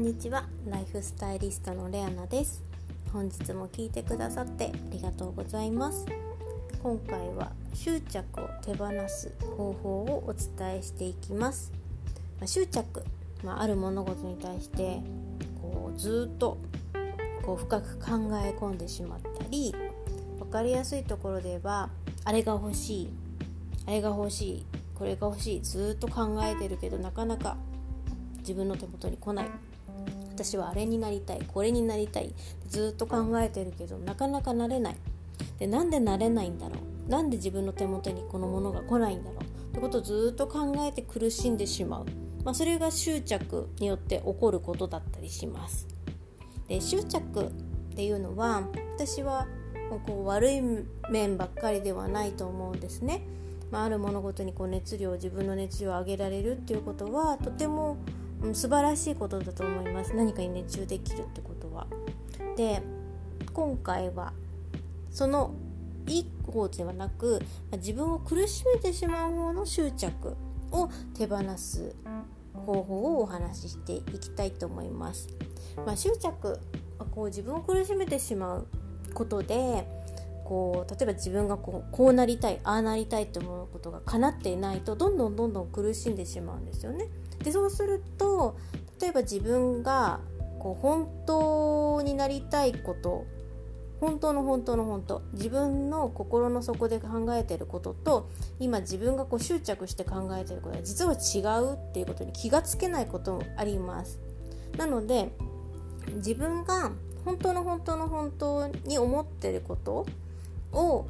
[0.00, 0.46] んにちは。
[0.66, 2.64] ライフスタイリストのレアナです。
[3.12, 6.06] 本日も聞いてくださってありがとうございます。
[6.82, 11.70] 今回は執着を手放す方法をお伝えしていきます、
[12.38, 13.04] まあ、執着、
[13.44, 15.02] まあ、ある物事に対して
[15.60, 16.56] こうずっと
[17.44, 18.06] こう深く考
[18.42, 19.74] え込んでしまったり
[20.38, 21.90] 分かりやすいところで言えば
[22.24, 23.10] あれが欲しい
[23.86, 27.58] あれが欲しいこれが欲しいずっと考えてるけどなかなか
[28.38, 29.50] 自分の手元に来ない。
[30.42, 32.32] 私はあれになりたいこれになりたい
[32.66, 34.96] ずっと考えてるけどなかなかなれない。
[35.58, 36.76] でなんでなれないんだろ
[37.06, 37.10] う？
[37.10, 39.42] なんで自分の手元にこのものが来ないんだろう？
[39.42, 39.44] っ
[39.74, 42.06] てことをずっと考えて苦しんでしまう、
[42.42, 45.86] まあ、それが執着によって起こることだったりします。
[46.68, 47.50] で執着っ
[47.94, 48.62] ていうのは
[48.96, 49.46] 私は
[50.06, 50.62] こう悪い
[51.10, 53.22] 面ばっかりではないと思うんですね、
[53.70, 57.98] まあ、ある物事にこう熱量自分の熱量を上げられるっていうことはとても
[58.52, 61.86] 素晴らしいことだと思います何かに熱中できるってことは。
[62.56, 62.82] で
[63.52, 64.32] 今回は
[65.10, 65.54] その
[66.06, 67.40] いい方ではなく
[67.76, 70.36] 自分を苦しめてしまう方の執着
[70.72, 71.94] を手放す
[72.54, 75.28] 方法をお話ししていきたいと思います。
[75.86, 76.58] まあ、執着
[77.12, 78.66] こう自分を苦しめてしまう
[79.14, 79.86] ことで
[80.44, 87.08] こう例えば自分がこうこうなりたいああなりたいと思うことが叶っていないとどんどんどんどん苦しんでしまうんですよね。
[87.42, 88.56] でそうすると
[89.00, 90.20] 例えば自分が
[90.58, 93.26] こう本当になりたいこと
[94.00, 104.18] 本当の本当の本当自分の心の底で考えていることと今自分がこう執着して考えてることは実は違うっていうことに気がつけないこともあります。
[104.78, 105.32] なので
[106.16, 106.92] 自分が
[107.24, 110.06] 本当の本当の本当に思ってること
[110.72, 111.06] を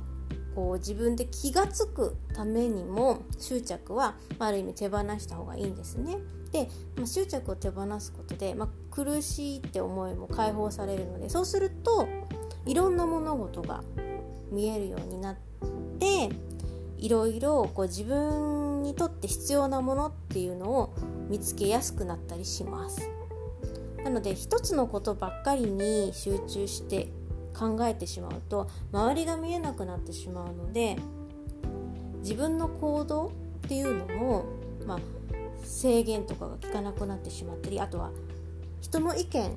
[0.55, 6.19] こう自分で気が付くためにも執着は、まあ、ある意味手放した方がいいんですね。
[6.53, 12.09] で、まあ、執着を手放すことで、まあ、苦しいって思いも解放されるのでそうすると
[12.67, 13.83] いろんな物事が
[14.51, 15.37] 見えるようになっ
[15.99, 16.29] て
[16.99, 20.95] いろいろこう自分にとって必要なものっていうのを
[21.29, 23.09] 見つけやすくなったりします。
[24.03, 27.09] なので一つのことばっかりに集中して
[27.57, 30.97] 考えてしまうと周りが見えなくなってしまうので
[32.23, 33.33] 自分の行動
[33.65, 34.45] っていうのも、
[34.87, 34.99] まあ、
[35.65, 38.11] 制限とかが効かなくなってしまったりあとは
[38.81, 39.57] 人の意見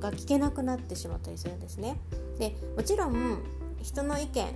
[0.00, 1.96] が聞けなくなってしまったりするんですね。
[2.38, 3.38] でもちろん
[3.82, 4.46] 人の意見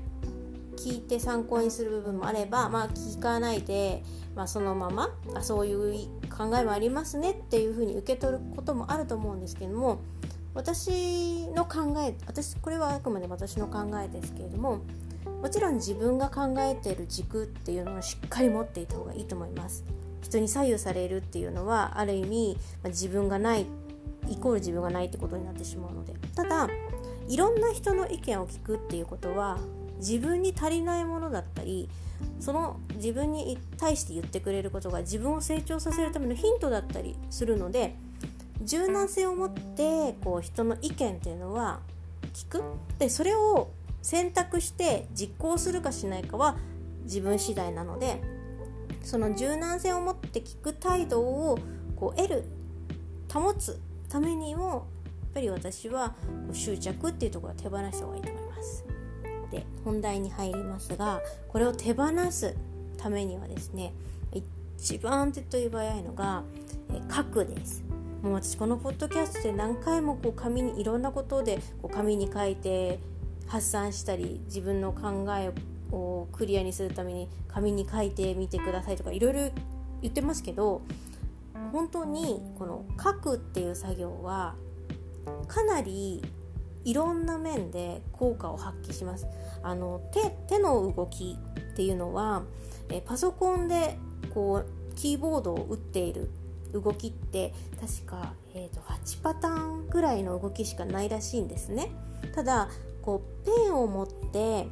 [0.76, 4.03] 聞いて参考にする部分もあれば、まあ、聞かないで、
[4.34, 10.00] まあ、そのままあそういう考えもありますねっていうふうに受け取ることもあると思うんですけども
[10.56, 14.81] 私の考え私これはあくまで私の考えですけれども
[15.43, 19.84] もちろん自分が考えている軸っていうのをしっかり持っていた方がいいと思います。
[20.22, 23.67] 人に左右されるっていうのはある意味、まあ、自分がない
[24.28, 26.15] イコール自分がないってことになってしまうので。
[26.34, 26.69] ただ
[27.28, 29.59] いろんな人の意見を聞くっていうことは
[29.99, 31.88] 自分に足りないものだったり
[32.41, 37.97] その自分に対して言ってくれることが自分を成長させるためのヒントだったりするので
[38.62, 41.81] 柔軟性を持ってこう人の意見っていうのは
[42.33, 42.62] 聞く
[42.99, 43.71] でそれを
[44.03, 46.56] 選択して実行するかしないかは
[47.05, 48.21] 自分次第なので
[49.03, 51.59] その柔軟性を持って聞く態度を
[51.97, 52.44] こう得る
[53.33, 54.83] 保つためにもやっ
[55.34, 56.15] ぱり私は
[56.53, 58.84] 執着っていうところは手放した方がいいと思います。
[59.50, 62.56] で本題に入りますがこれを手放す
[62.97, 63.93] ためにはですね
[64.33, 66.43] 一番手っ取り早いのが
[67.15, 67.86] 書くです
[68.26, 72.98] もう私このポッドキャストで何回もこう紙にいろんなことでこう紙に書いて
[73.47, 75.53] 発散したり自分の考え
[75.92, 79.38] をクリアにするために紙に書いてみてくださいとかいろいろ
[80.03, 80.82] 言ってますけど
[81.70, 84.56] 本当にこの書くっていう作業は
[85.47, 86.20] かなり
[86.84, 89.26] いろんな面で効果を発揮します。
[89.62, 91.37] あの手手の動き
[91.72, 92.43] っていうのは
[92.91, 93.96] えパソコンで
[94.34, 96.29] こうキーボードを打っている
[96.73, 101.91] 動きって確か、えーと、8パターンぐらいの動きしかないらしいんですね。
[102.35, 102.69] ただ
[103.03, 104.69] こうペンを持って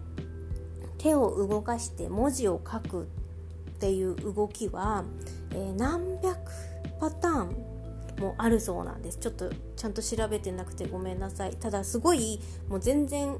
[0.98, 3.06] 手を動かして文字を書くっ
[3.78, 5.04] ていう動きは、
[5.52, 6.38] えー、何百
[6.98, 7.74] パターン
[8.20, 9.18] もあるそうなんです。
[9.18, 11.56] ちょっとちゃんと調べてなくてごめんなさい。
[11.56, 13.36] ただすごいもう全然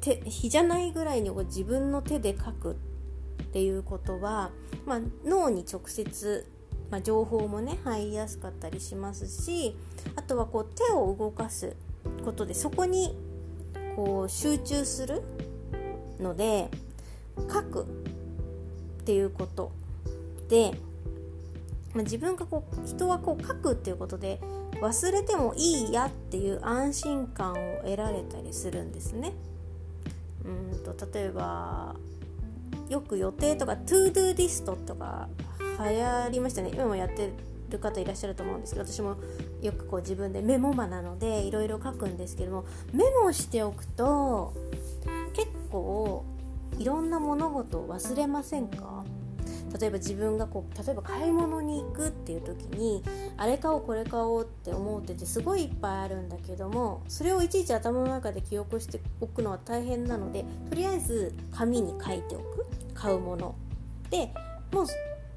[0.00, 4.50] 手日じゃないぐらいに自分の手で書くっていうことは、
[4.86, 6.46] まあ、脳に直接
[6.92, 9.74] まあ、情報もね入りやすかったりしますし
[10.14, 11.74] あとはこう手を動かす
[12.22, 13.16] ことでそこに
[13.96, 15.22] こう集中する
[16.20, 16.68] ので
[17.50, 19.72] 書くっていうこと
[20.50, 20.72] で、
[21.94, 24.38] まあ、自分がこう人はこう書くっていうことで
[24.82, 29.32] 忘れてもいいやっていう安心感を得られたりするんですね。
[30.44, 31.94] うんと例えば
[32.90, 35.28] よく予定とか ToDo リストとか
[35.88, 36.70] 流行りましたね。
[36.72, 37.30] 今もやって
[37.70, 39.16] る方いらっしゃると思うんですけど私も
[39.62, 44.52] よくこう自分でメモマなのでいろいろ書くんですけどもメモしておくと
[45.32, 46.24] 結構
[46.78, 49.04] いろんな物事を忘れませんか？
[49.80, 53.02] 例えば自分がこう例えば買い物に行くっていう時に
[53.38, 62.66] あれ買おうこれ買おうって思っててすごいいっぱいあるんだけどもそれをいちいち頭の中で記憶しておくのは大変なのでとりあえず紙に書いておく。
[62.94, 63.54] 買うもの。
[64.10, 64.30] で
[64.70, 64.86] もう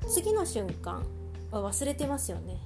[0.07, 1.04] 次の瞬間
[1.52, 2.57] は忘れてますよね。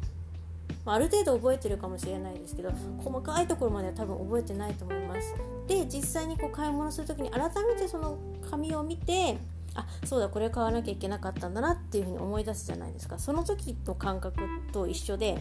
[0.86, 2.72] ある程度覚えてるかもしれないですけど
[3.04, 5.36] 細かいところまでは多分覚えてないと思います。
[5.68, 8.18] で実際にこう買い物する時に改めてその
[8.50, 9.38] 紙を見て
[9.76, 13.20] あそうだこれ買わなきゃいけなかったんだなっていうふうに思い出すじゃないですか。
[13.20, 15.40] その時の感覚と一緒で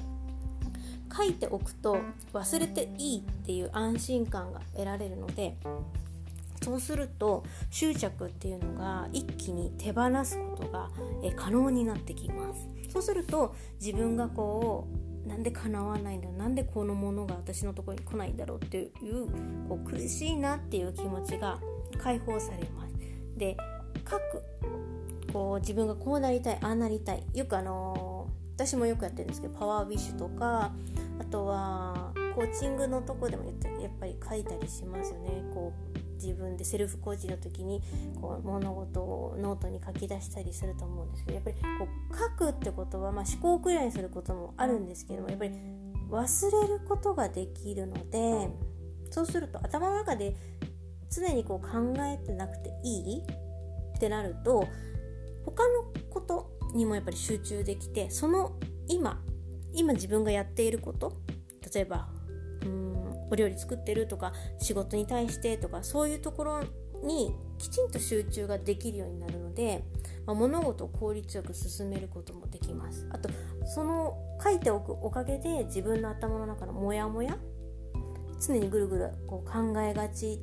[1.16, 1.98] 書いておくと
[2.34, 5.56] 忘れていいっていう安心感が得られるので
[6.68, 10.90] そうすると執着っていうのが一気に手放すことが
[11.34, 12.68] 可能になってきます。
[12.90, 14.86] そうすると自分がこ
[15.24, 19.28] うなんで叶わないんだなんでこのものが私のところに来ないんだろうっていう
[19.66, 21.58] こう苦しいなっていう気持ちが
[22.02, 22.94] 解放されます。
[23.38, 23.56] で
[24.08, 24.42] 書く
[25.32, 27.24] こう自分がこうなりたいああなりたい。
[27.32, 30.72] よくあのー、私もよくやってるんですけどパワーウィッシュとか
[31.18, 33.44] あとはコーチングのとこでも
[33.80, 35.42] やっぱり書いたりしますよね。
[35.54, 37.82] こう自分でセルフコーチの時に
[38.20, 45.52] こう物事をノートに書き出したりすると思うんですけどやっぱりこう書くってことは、まあ、思考くらいにすることもあるんですけどもやっぱり
[46.10, 48.50] 忘れることができるので
[49.10, 50.34] そうすると頭の中で
[51.10, 53.22] 常にこう考えてなくていい？
[53.22, 54.66] ってなると
[55.44, 58.52] 他のことにもやっぱり集中できてその
[58.86, 59.20] 今
[59.72, 61.14] 今自分がやっていること
[61.74, 62.08] 例えば
[63.30, 66.64] お料理作ってるとか仕事に対してとかそういうところ
[67.02, 69.84] にきちんと集中ができるようになるので、
[70.26, 73.06] まあ、物事を効率よく進めることもできます。
[73.10, 73.28] あと
[73.64, 77.36] その書いておくおかげで自分の頭の中のモヤモヤ
[78.40, 80.40] 常にぐるぐるこう考えがち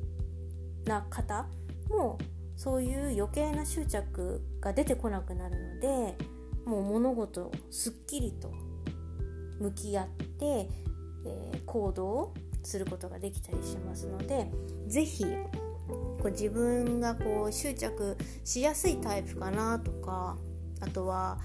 [0.84, 1.46] な方
[1.88, 2.18] も
[2.56, 6.16] そういう余計な執着が出てこなくなるので
[6.64, 8.52] もう物事をすっきりと
[9.60, 12.34] 向き合って、えー、行動
[12.66, 14.50] することができたりしますので
[14.86, 15.24] 是非
[15.94, 20.36] こう自分がこう執着しやすいタイプかなとか
[20.80, 21.38] あとは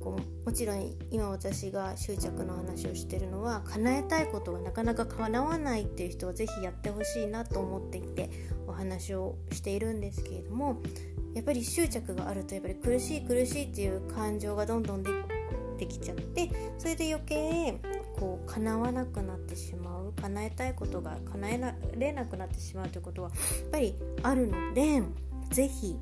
[0.00, 8.30] こうもちろん今私が執着の話をしてるのは叶えたいことがなかなか叶わないっていう人は是非やってほしいなと思っていて
[8.66, 10.82] お話をしているんですけれども
[11.34, 17.80] やっぱり執着があるとやっぱり苦しい苦しいっていう感情がどんどんできちゃってそれで余計
[18.16, 20.03] こう叶わなくなってしまう。
[20.22, 23.34] 叶えたいことが叶えられなくなってしまうということはや
[23.66, 25.02] っぱりあるので
[25.50, 25.96] 是非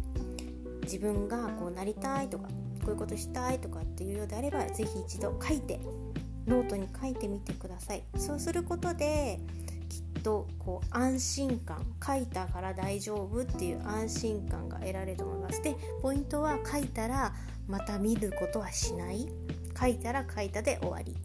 [0.82, 2.48] 自分がこうなりたいとか
[2.84, 5.80] こういうことしたいとかっていうようであれば是非一度書いて
[6.46, 8.02] ノートに書いてみてください。
[8.16, 9.38] そうすることで
[9.88, 15.62] きっとこう安心感書いたから大丈夫っていう安心感が得られると思います。
[15.62, 17.32] でポイントは書いたら
[17.68, 19.28] また見ることはしない。
[19.78, 21.16] 書いたら書いたで終わり。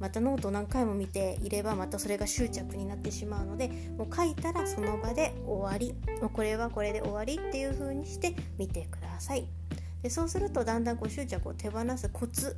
[0.00, 9.46] またノートを何回も見ていればまたそれが執着になってしまうのでもう書いたらその場で終わりもうこれはこれで終わりっていう風にして見てください。
[10.02, 12.56] でそうするとだんだんこう執着を手放すコツ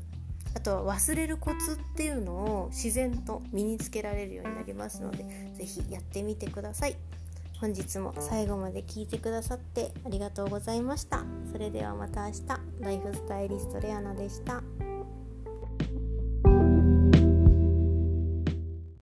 [0.55, 5.25] あとは忘れるコツっていうのを自然と身につけられるようになりますので
[5.55, 6.97] 是非やってみてください。
[7.61, 11.25] 本日も最後まで聞いてくださってありがとうございました。
[11.52, 12.43] それではまた明日。
[12.81, 14.62] ライフスタイリストレアナでした。